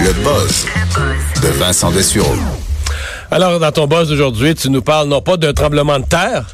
[0.00, 0.66] Le buzz
[1.42, 2.34] de Vincent Dessureau.
[3.30, 6.44] Alors, dans ton buzz d'aujourd'hui, tu nous parles non pas d'un tremblement de terre,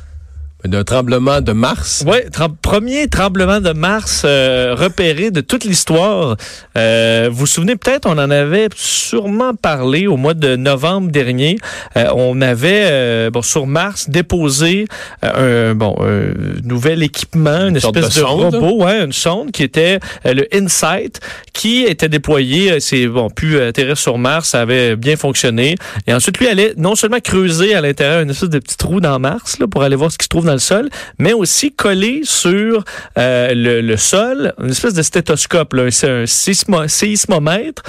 [0.64, 2.04] d'un tremblement de Mars.
[2.06, 2.18] Oui,
[2.62, 6.36] premier tremblement de Mars euh, repéré de toute l'histoire.
[6.76, 11.56] Euh, vous vous souvenez peut-être, on en avait sûrement parlé au mois de novembre dernier.
[11.96, 14.86] Euh, on avait euh, bon sur Mars déposé
[15.22, 18.54] un bon un nouvel équipement, une, espèce de, sonde.
[18.54, 21.20] robot, ouais, une sonde qui était le InSight,
[21.52, 22.78] qui était déployé.
[22.80, 25.76] C'est bon pu atterrir sur Mars, ça avait bien fonctionné.
[26.06, 29.18] Et ensuite, lui allait non seulement creuser à l'intérieur une espèce de petit trou dans
[29.18, 32.20] Mars là, pour aller voir ce qui se trouve dans le sol, mais aussi coller
[32.24, 32.84] sur
[33.18, 37.82] euh, le, le, sol une espèce de stéthoscope, là, un sismo, séismomètre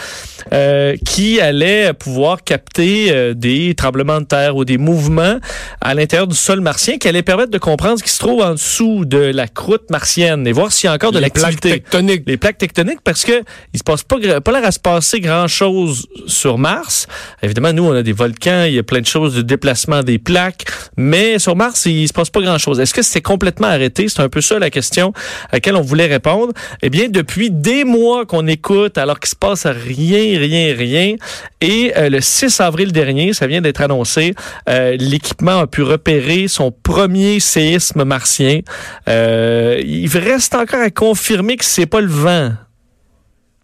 [0.54, 5.40] euh, qui allait pouvoir capter euh, des tremblements de terre ou des mouvements
[5.82, 8.54] à l'intérieur du sol martien qui allait permettre de comprendre ce qui se trouve en
[8.54, 11.70] dessous de la croûte martienne et voir s'il y a encore de l'activité.
[11.70, 12.24] Les plaques tectoniques.
[12.28, 13.44] Les plaques tectoniques parce que
[13.74, 17.08] il se passe pas, pas l'air à se passer grand chose sur Mars.
[17.42, 20.20] Évidemment, nous, on a des volcans, il y a plein de choses de déplacement des
[20.20, 20.66] plaques,
[20.98, 22.80] mais sur Mars, il se passe pas grand chose.
[22.80, 24.08] Est-ce que c'est complètement arrêté?
[24.08, 25.14] C'est un peu ça la question
[25.50, 26.54] à laquelle on voulait répondre.
[26.82, 31.16] Eh bien, depuis des mois qu'on écoute, alors qu'il se passe rien, rien, rien,
[31.62, 34.34] et euh, le 6 avril dernier, ça vient d'être annoncé,
[34.70, 38.62] euh, l'équipement a pu repérer son premier séisme martien.
[39.08, 42.52] Euh, il reste encore à confirmer que c'est pas le vent.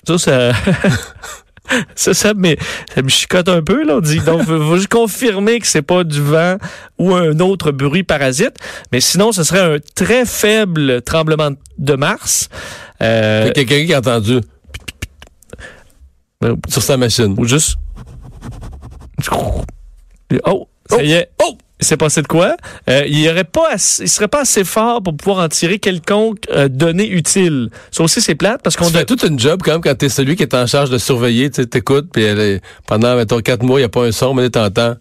[0.08, 0.52] Ça, ça...
[1.96, 2.58] Ça, ça, mais,
[2.94, 3.98] ça me chicote un peu, là.
[3.98, 4.42] On dit, donc,
[4.76, 6.58] juste confirmer que c'est pas du vent
[6.98, 8.56] ou un autre bruit parasite.
[8.92, 12.50] Mais sinon, ce serait un très faible tremblement de Mars.
[13.02, 14.40] Euh, quelqu'un qui a entendu
[16.70, 17.36] sur sa machine.
[17.38, 17.78] Ou juste.
[20.46, 21.30] Oh, ça y est.
[21.44, 21.58] Oh!
[21.80, 22.56] C'est passé de quoi?
[22.90, 26.40] Euh, il aurait pas assez, il serait pas assez fort pour pouvoir en tirer quelconque
[26.50, 27.70] euh, donnée utile.
[27.92, 30.36] Ça aussi, c'est plate parce qu'on a toute une job quand même quand t'es celui
[30.36, 33.84] qui est en charge de surveiller, tu t'écoutes, puis est, pendant, mettons, quatre mois, il
[33.84, 34.96] n'y a pas un son, mais t'entends.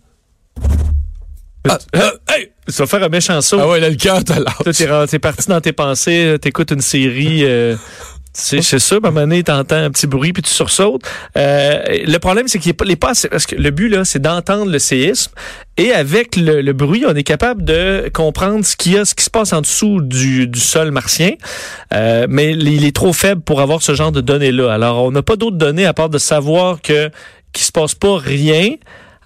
[1.68, 2.50] Ah, ah, hey!
[2.68, 3.58] Ça va faire un méchant saut.
[3.60, 5.06] Ah ouais, là, le cœur, t'as l'air.
[5.08, 7.44] T'es parti dans tes pensées, t'écoutes une série...
[7.44, 7.76] Euh,
[8.38, 11.02] c'est ça, à un moment t'entends un petit bruit puis tu sursautes.
[11.38, 14.70] Euh, le problème, c'est qu'il n'est pas, pas parce que le but là, c'est d'entendre
[14.70, 15.32] le séisme
[15.78, 19.14] et avec le, le, bruit, on est capable de comprendre ce qu'il y a, ce
[19.14, 21.32] qui se passe en dessous du, du sol martien.
[21.94, 24.70] Euh, mais il est trop faible pour avoir ce genre de données là.
[24.70, 27.10] Alors, on n'a pas d'autres données à part de savoir que
[27.54, 28.74] qu'il se passe pas rien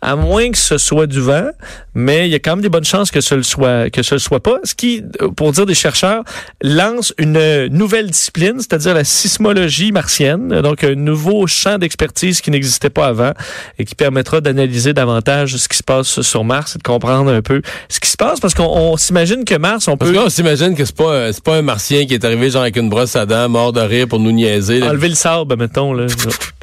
[0.02, 1.50] à moins que ce soit du vent,
[1.94, 4.14] mais il y a quand même des bonnes chances que ce le soit, que ce
[4.14, 4.58] le soit pas.
[4.64, 5.02] Ce qui,
[5.36, 6.24] pour dire des chercheurs,
[6.62, 12.90] lance une nouvelle discipline, c'est-à-dire la sismologie martienne, donc un nouveau champ d'expertise qui n'existait
[12.90, 13.32] pas avant
[13.78, 17.42] et qui permettra d'analyser davantage ce qui se passe sur Mars et de comprendre un
[17.42, 20.16] peu ce qui se passe, parce qu'on s'imagine que Mars, on peut...
[20.18, 22.88] On s'imagine que c'est pas, c'est pas un Martien qui est arrivé genre avec une
[22.88, 24.82] brosse à dents, mort de rire pour nous niaiser.
[24.82, 25.92] Enlever le sable, mettons.
[25.92, 26.06] Là.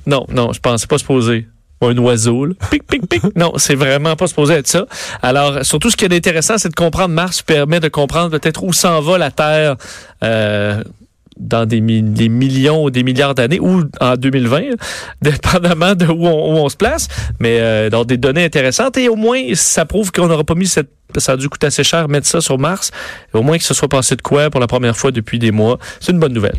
[0.05, 1.47] non, non, je pensais pas se poser
[1.81, 2.45] un oiseau.
[2.45, 2.53] Là.
[2.69, 3.21] Pic, pic, pic.
[3.35, 4.85] Non, c'est vraiment pas supposé être ça.
[5.21, 8.73] Alors, surtout, ce qui est intéressant, c'est de comprendre Mars permet de comprendre peut-être où
[8.73, 9.75] s'en va la Terre.
[10.23, 10.83] Euh,
[11.39, 14.61] dans des, millions ou des milliards d'années ou en 2020,
[15.21, 17.07] dépendamment de où on, où on se place,
[17.39, 20.65] mais euh, dans des données intéressantes et au moins ça prouve qu'on n'aura pas mis
[20.65, 22.91] cette ça a dû coûter assez cher mettre ça sur Mars.
[23.33, 25.79] au moins que ce soit passé de quoi pour la première fois depuis des mois.
[25.99, 26.57] C'est une bonne nouvelle.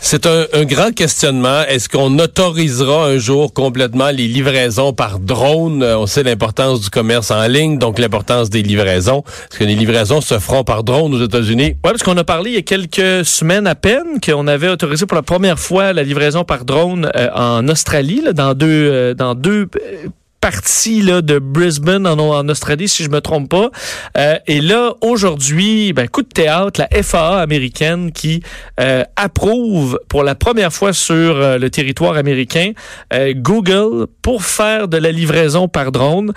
[0.00, 1.62] C'est un, un, grand questionnement.
[1.62, 5.82] Est-ce qu'on autorisera un jour complètement les livraisons par drone?
[5.82, 9.22] On sait l'importance du commerce en ligne, donc l'importance des livraisons.
[9.50, 11.74] Est-ce que les livraisons se feront par drone aux États-Unis?
[11.74, 15.06] Oui, parce qu'on a parlé il y a quelques semaines à peine qu'on avait autorisé
[15.06, 19.14] pour la première fois la livraison par drone euh, en Australie, là, dans deux, euh,
[19.14, 20.08] dans deux euh,
[20.40, 23.70] partie là, de Brisbane en, Australie, si je me trompe pas.
[24.16, 28.42] Euh, et là, aujourd'hui, ben, coup de théâtre, la FAA américaine qui
[28.80, 32.72] euh, approuve pour la première fois sur euh, le territoire américain
[33.12, 36.32] euh, Google pour faire de la livraison par drone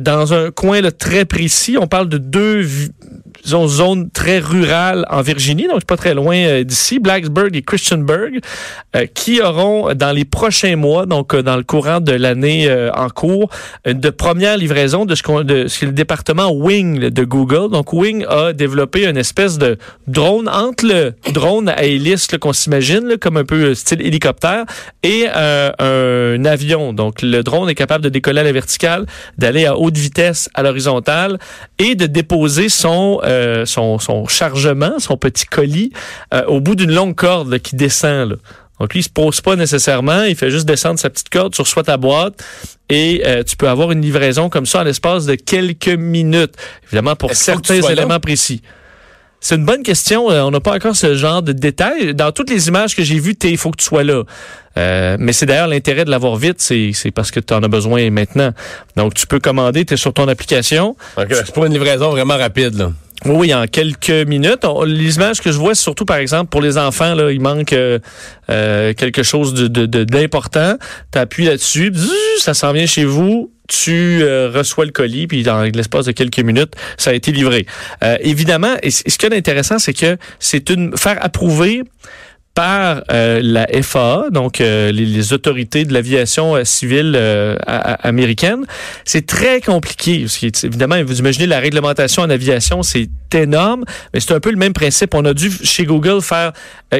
[0.00, 1.76] dans un coin là, très précis.
[1.78, 2.66] On parle de deux
[3.42, 8.38] disons, zone très rurale en Virginie, donc pas très loin euh, d'ici, Blacksburg et Christiansburg,
[8.94, 13.08] euh, qui auront dans les prochains mois, donc euh, dans le courant de l'année en
[13.08, 13.50] cours,
[13.86, 17.70] de première livraison de ce qu'on de ce que le département Wing de Google.
[17.70, 23.16] Donc Wing a développé une espèce de drone entre le drone à hélice qu'on s'imagine
[23.20, 24.64] comme un peu style hélicoptère
[25.02, 26.92] et un avion.
[26.92, 29.06] Donc le drone est capable de décoller à la verticale,
[29.38, 31.38] d'aller à haute vitesse à l'horizontale
[31.78, 33.31] et de déposer son euh,
[33.66, 35.92] son, son, chargement, son petit colis,
[36.34, 38.30] euh, au bout d'une longue corde là, qui descend.
[38.30, 38.36] Là.
[38.80, 41.62] Donc lui, il se pose pas nécessairement, il fait juste descendre sa petite corde, tu
[41.62, 42.42] reçois ta boîte
[42.88, 47.16] et euh, tu peux avoir une livraison comme ça en l'espace de quelques minutes, évidemment
[47.16, 48.62] pour certains éléments précis.
[49.42, 50.26] C'est une bonne question.
[50.26, 52.14] On n'a pas encore ce genre de détails.
[52.14, 54.22] Dans toutes les images que j'ai vues, il faut que tu sois là.
[54.78, 58.08] Euh, mais c'est d'ailleurs l'intérêt de l'avoir vite, c'est parce que tu en as besoin
[58.10, 58.52] maintenant.
[58.96, 60.96] Donc, tu peux commander, tu es sur ton application.
[61.16, 62.74] C'est pour une livraison vraiment rapide.
[62.74, 62.92] Là.
[63.24, 64.64] Oui, en quelques minutes.
[64.84, 67.98] les images que je vois, surtout, par exemple, pour les enfants, là, il manque euh,
[68.50, 70.76] euh, quelque chose de, d'important.
[71.12, 71.92] Tu appuies là-dessus,
[72.38, 76.40] ça s'en vient chez vous, tu euh, reçois le colis, puis dans l'espace de quelques
[76.40, 77.66] minutes, ça a été livré.
[78.20, 81.82] évidemment, et ce qui est intéressant, c'est que c'est une faire approuver
[82.54, 87.18] par euh, la FAA, donc euh, les, autorités de l'aviation euh, civile
[87.66, 88.64] américaine.
[89.04, 90.20] C'est très compliqué.
[90.20, 94.50] Parce que, évidemment, vous imaginez la réglementation en aviation, c'est énorme, mais c'est un peu
[94.50, 95.14] le même principe.
[95.14, 96.52] On a dû chez Google faire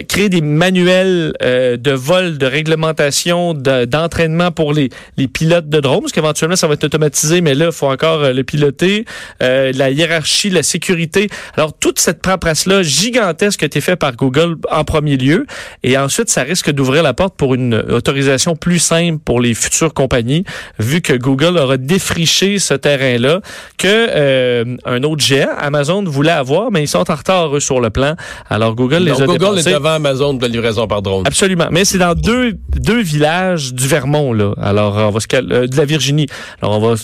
[0.08, 4.88] créer des manuels de vol, de réglementation, d'entraînement pour les,
[5.18, 8.32] les pilotes de drones, parce qu'éventuellement ça va être automatisé, mais là il faut encore
[8.32, 9.04] le piloter,
[9.40, 11.28] la hiérarchie, la sécurité.
[11.54, 15.41] Alors toute cette paperasse là gigantesque a été faite par Google en premier lieu.
[15.82, 19.94] Et ensuite, ça risque d'ouvrir la porte pour une autorisation plus simple pour les futures
[19.94, 20.44] compagnies,
[20.78, 23.40] vu que Google aura défriché ce terrain-là
[23.78, 27.80] que euh, un autre géant, Amazon, voulait avoir, mais ils sont en retard eux, sur
[27.80, 28.14] le plan.
[28.48, 31.24] Alors Google les a Google est devant Amazon de livraison par drone.
[31.26, 34.54] Absolument, mais c'est dans deux deux villages du Vermont là.
[34.60, 36.26] Alors on va se euh, de la Virginie.
[36.60, 36.94] Alors on va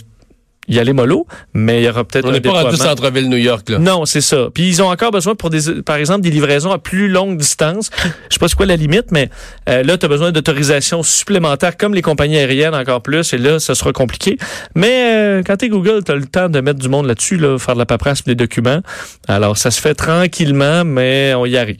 [0.68, 3.68] y aller mollo, mais il y aura peut-être On n'est pas rendu centre-ville New York,
[3.70, 3.78] là.
[3.78, 4.48] Non, c'est ça.
[4.52, 7.90] Puis ils ont encore besoin pour des, par exemple, des livraisons à plus longue distance.
[8.04, 9.30] Je sais pas c'est quoi la limite, mais
[9.68, 13.58] euh, là, tu as besoin d'autorisation supplémentaire, comme les compagnies aériennes encore plus, et là,
[13.58, 14.36] ça sera compliqué.
[14.74, 17.58] Mais euh, quand es Google, tu as le temps de mettre du monde là-dessus, là,
[17.58, 18.80] faire de la paperasse des documents.
[19.26, 21.78] Alors, ça se fait tranquillement, mais on y arrive.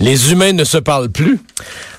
[0.00, 1.38] Les humains ne se parlent plus.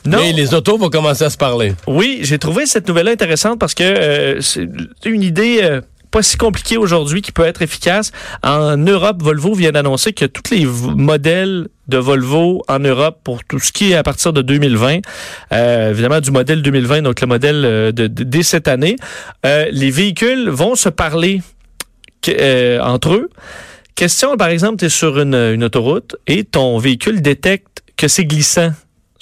[0.06, 0.20] Non.
[0.20, 1.74] Mais les autos vont commencer à se parler.
[1.86, 4.68] Oui, j'ai trouvé cette nouvelle intéressante parce que euh, c'est
[5.06, 5.82] une idée euh,
[6.18, 8.12] pas si compliqué aujourd'hui qui peut être efficace.
[8.42, 13.60] En Europe, Volvo vient d'annoncer que tous les modèles de Volvo en Europe pour tout
[13.60, 15.02] ce qui est à partir de 2020,
[15.52, 18.96] euh, évidemment du modèle 2020, donc le modèle euh, dès cette année,
[19.46, 21.44] euh, les véhicules vont se parler
[22.82, 23.30] entre eux.
[23.94, 28.72] Question, par exemple, tu es sur une autoroute et ton véhicule détecte que c'est glissant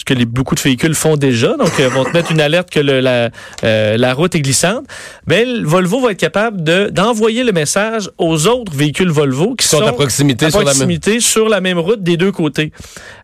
[0.05, 1.57] que les, beaucoup de véhicules font déjà.
[1.57, 3.29] Donc, euh, vont te mettre une alerte que le, la,
[3.63, 4.85] euh, la route est glissante.
[5.27, 9.67] Mais ben, Volvo va être capable de d'envoyer le message aux autres véhicules Volvo qui
[9.67, 11.21] sont, à proximité, sur, proximité la même...
[11.21, 12.71] sur la même route des deux côtés.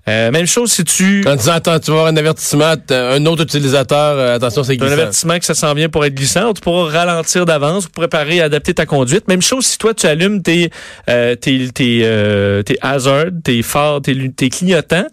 [0.07, 1.22] Euh, même chose si tu...
[1.24, 4.92] Quand tu attends, tu vas avoir un avertissement, un autre utilisateur, euh, attention, c'est glissant.
[4.92, 6.54] Un avertissement que ça s'en vient pour être glissant.
[6.54, 9.27] Tu pourras ralentir d'avance pour préparer, adapter ta conduite.
[9.27, 10.72] Même chose si toi, tu allumes tes,
[11.06, 15.06] tes, tes, tes hazards, tes phares, tes, tes clignotants.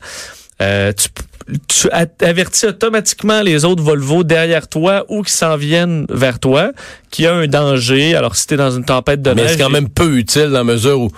[0.58, 1.08] tu
[1.66, 1.88] tu
[2.20, 6.72] avertis automatiquement les autres Volvo derrière toi ou qui s'en viennent vers toi
[7.10, 8.14] qu'il y a un danger.
[8.14, 9.44] Alors, si tu es dans une tempête de neige...
[9.44, 11.10] Mais c'est quand même peu utile dans la mesure où,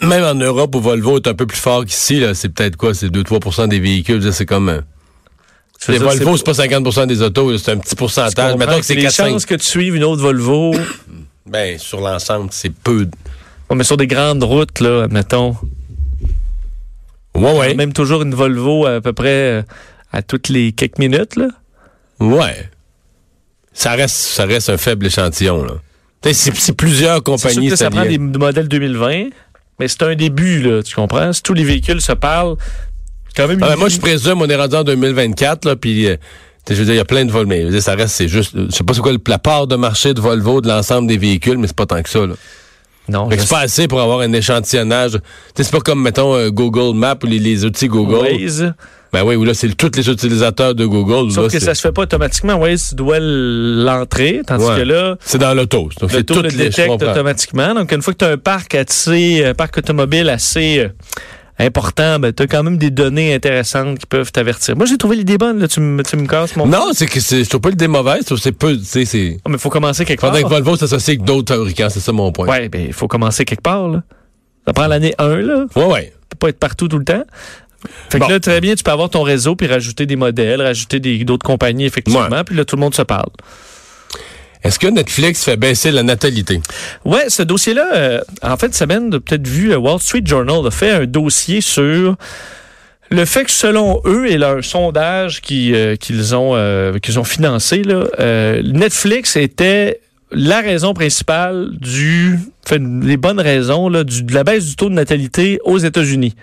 [0.00, 2.94] même en Europe où Volvo est un peu plus fort qu'ici, c'est peut-être quoi?
[2.94, 4.32] C'est 2-3% des véhicules.
[4.32, 4.68] C'est comme...
[4.68, 4.80] Euh,
[5.88, 8.56] les Volvo, c'est pas 50 des autos, c'est un petit pourcentage.
[8.56, 10.74] Mettons que c'est Les chances que tu suives une autre Volvo...
[11.46, 13.08] ben, sur l'ensemble, c'est peu.
[13.74, 15.56] Mais sur des grandes routes, là, mettons...
[17.36, 17.74] Ouais, ouais.
[17.74, 19.62] Même toujours une Volvo à peu près euh,
[20.12, 21.48] à toutes les quelques minutes, là.
[22.20, 22.70] Ouais.
[23.72, 25.74] Ça reste, ça reste un faible échantillon, là.
[26.32, 27.76] C'est plusieurs compagnies.
[27.76, 29.26] ça prend des modèles 2020,
[29.78, 31.32] mais c'est un début, là, tu comprends?
[31.32, 32.56] Si tous les véhicules se parlent,
[33.36, 33.58] quand même...
[33.62, 36.08] Ah, moi, je présume, on est rendu en 2024, là, puis...
[36.08, 36.16] Euh,
[36.70, 38.74] je veux dire, il y a plein de Volvo, mais ça reste, c'est juste, je
[38.74, 41.66] sais pas c'est quoi la part de marché de Volvo de l'ensemble des véhicules, mais
[41.66, 42.34] c'est pas tant que ça, là.
[43.08, 43.28] Non.
[43.30, 45.18] C'est pas assez pour avoir un échantillonnage.
[45.54, 48.26] C'est pas comme, mettons, euh, Google Maps ou les, outils Google.
[48.32, 48.72] Waze.
[49.12, 51.30] Ben oui, ou là, c'est tous les utilisateurs de Google.
[51.30, 52.54] Sauf que ça se fait pas automatiquement.
[52.54, 55.16] Waze, tu dois l'entrer, tandis que là...
[55.20, 55.88] C'est dans l'auto.
[56.00, 57.74] Donc, l'auto le détecte automatiquement.
[57.74, 60.80] Donc, une fois que tu as un parc assez, un parc automobile assez...
[60.80, 60.88] Euh,
[61.58, 64.76] important, ben, tu as quand même des données intéressantes qui peuvent t'avertir.
[64.76, 65.68] Moi, j'ai trouvé l'idée bonne, là.
[65.68, 66.66] Tu, me, tu me casses mon.
[66.66, 68.24] Non, c'est que je trouve pas l'idée mauvaise.
[68.36, 69.38] C'est peu, c'est.
[69.44, 70.50] Oh, mais faut commencer quelque Faudrait part.
[70.50, 72.48] que Volvo s'associe avec d'autres fabricants, c'est ça mon point.
[72.48, 74.02] Ouais, ben, il faut commencer quelque part, là.
[74.66, 75.66] Ça prend l'année 1, là.
[75.76, 76.12] Ouais, ouais.
[76.22, 77.24] Tu peux pas être partout tout le temps.
[78.10, 81.00] Fait que là, très bien, tu peux avoir ton réseau puis rajouter des modèles, rajouter
[81.24, 83.28] d'autres compagnies, effectivement, puis là, tout le monde se parle.
[84.64, 86.60] Est-ce que Netflix fait baisser la natalité?
[87.04, 90.90] Ouais, ce dossier-là, euh, en fait, semaine, peut-être vu, le Wall Street Journal a fait
[90.90, 92.16] un dossier sur
[93.10, 97.82] le fait que selon eux et leur sondage euh, qu'ils ont euh, qu'ils ont financé,
[97.82, 98.06] là,
[98.62, 100.00] Netflix était
[100.32, 104.88] la raison principale du, enfin, les bonnes raisons là, du, de la baisse du taux
[104.88, 106.34] de natalité aux États-Unis.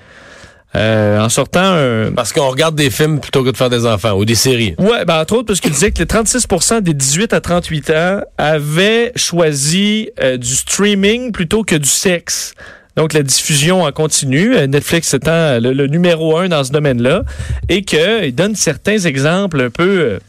[0.75, 2.11] Euh, en sortant un...
[2.13, 4.73] Parce qu'on regarde des films plutôt que de faire des enfants ou des séries.
[4.77, 8.21] Ouais, ben entre autres parce qu'il disait que les 36% des 18 à 38 ans
[8.37, 12.53] avaient choisi euh, du streaming plutôt que du sexe.
[12.95, 17.23] Donc la diffusion en continu, euh, Netflix étant le, numéro un dans ce domaine-là,
[17.67, 20.19] et qu'il donne certains exemples un peu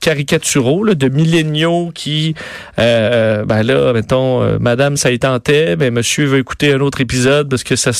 [0.00, 2.34] caricaturaux là, de milléniaux qui,
[2.78, 7.00] euh, ben là, mettons, euh, Madame ça y tentait, mais Monsieur veut écouter un autre
[7.00, 7.90] épisode parce que ça,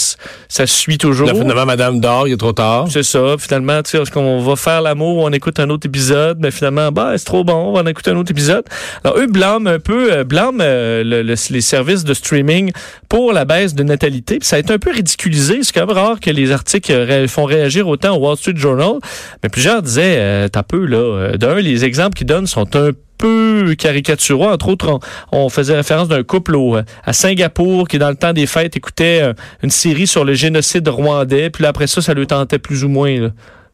[0.48, 1.28] ça suit toujours.
[1.28, 2.86] Là, finalement, Madame dort, il est trop tard.
[2.90, 3.36] C'est ça.
[3.38, 6.90] Finalement, tu sais, est-ce qu'on va faire l'amour, on écoute un autre épisode, mais finalement,
[6.92, 8.64] bah, c'est trop bon, on va en écouter un autre épisode.
[9.04, 12.72] Alors, eux blâment un peu, euh, blâment euh, le, le, les services de streaming
[13.10, 14.38] pour la baisse de natalité.
[14.40, 15.58] Ça a été un peu ridiculisé.
[15.62, 18.94] C'est quand rare que les articles ré font réagir autant au Wall Street Journal.
[19.42, 23.74] Mais plusieurs disaient, euh, t'as peu, là, d'un, les exemples qu'ils donnent sont un peu
[23.76, 24.48] caricaturaux.
[24.48, 25.00] Entre autres,
[25.32, 29.20] on, faisait référence d'un couple au, à Singapour qui, dans le temps des fêtes, écoutait
[29.22, 31.50] euh, une série sur le génocide rwandais.
[31.50, 33.32] Puis là, après ça, ça lui tentait plus ou moins là, de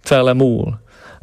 [0.08, 0.72] faire l'amour.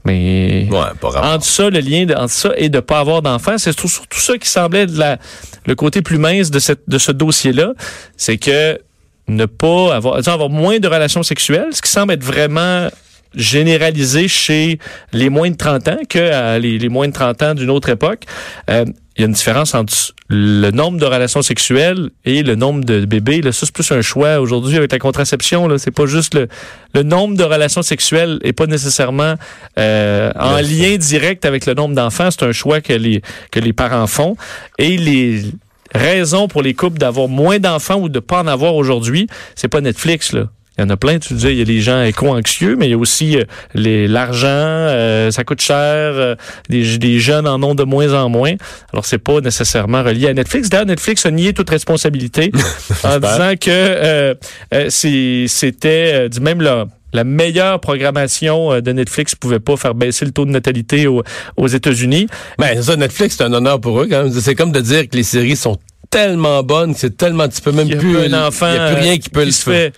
[0.06, 3.58] Mais ouais, pas entre ça, le lien de, entre ça et de pas avoir d'enfants,
[3.58, 5.18] c'est surtout ça qui semblait de la,
[5.66, 7.74] le côté plus mince de, cette, de ce dossier-là.
[8.18, 8.80] C'est que
[9.28, 12.90] ne pas avoir, avoir moins de relations sexuelles, ce qui semble être vraiment
[13.34, 14.78] généralisé chez
[15.12, 17.90] les moins de 30 ans que euh, les, les, moins de 30 ans d'une autre
[17.90, 18.26] époque.
[18.70, 19.94] Euh, il y a une différence entre
[20.28, 23.42] le nombre de relations sexuelles et le nombre de bébés.
[23.42, 25.68] Là, ça, c'est plus un choix aujourd'hui avec la contraception.
[25.68, 26.48] Là, c'est pas juste le,
[26.96, 29.36] le nombre de relations sexuelles et pas nécessairement
[29.78, 32.32] euh, en lien direct avec le nombre d'enfants.
[32.32, 34.36] C'est un choix que les que les parents font
[34.80, 35.44] et les
[35.94, 39.82] raisons pour les couples d'avoir moins d'enfants ou de pas en avoir aujourd'hui, c'est pas
[39.82, 40.50] Netflix là.
[40.78, 42.92] Il y en a plein, tu disais, il y a les gens éco-anxieux, mais il
[42.92, 43.44] y a aussi euh,
[43.76, 46.36] les l'argent, euh, ça coûte cher, euh,
[46.68, 48.54] les, les, jeunes en ont de moins en moins.
[48.92, 50.70] Alors, c'est pas nécessairement relié à Netflix.
[50.70, 52.52] D'ailleurs, Netflix a nié toute responsabilité
[53.04, 54.36] en disant que
[54.90, 60.46] c'était du même là la meilleure programmation de Netflix pouvait pas faire baisser le taux
[60.46, 61.22] de natalité aux,
[61.58, 62.26] aux États-Unis.
[62.58, 64.34] Ben, ça, Netflix, c'est un honneur pour eux quand même.
[64.34, 65.78] C'est comme de dire que les séries sont
[66.10, 69.18] tellement bonnes, c'est tellement, tu peux même plus, un enfant, il y a plus rien
[69.20, 69.92] qui peut le faire.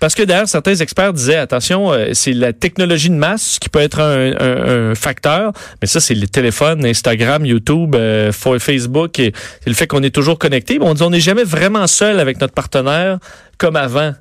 [0.00, 3.80] Parce que d'ailleurs, certains experts disaient, attention, euh, c'est la technologie de masse qui peut
[3.80, 9.32] être un, facteur, mais ça, c'est les téléphones, Instagram, YouTube, euh, Facebook, et,
[9.66, 10.78] le fait qu'on est toujours connecté.
[10.80, 13.18] on dit, on n'est jamais vraiment seul avec notre partenaire
[13.58, 14.12] comme avant.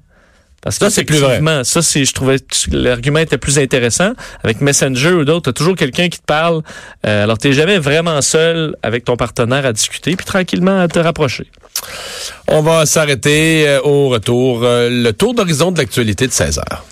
[0.62, 1.42] Parce que ça, c'est plus vrai.
[1.64, 2.38] Ça, c'est, je trouvais
[2.72, 4.14] l'argument était plus intéressant.
[4.44, 6.62] Avec Messenger ou d'autres, t'as toujours quelqu'un qui te parle.
[7.06, 11.00] Euh, alors, t'es jamais vraiment seul avec ton partenaire à discuter, puis tranquillement à te
[11.00, 11.48] rapprocher.
[12.48, 14.62] On va s'arrêter euh, au retour.
[14.64, 16.86] Euh, le tour d'horizon de l'actualité de 16 heures.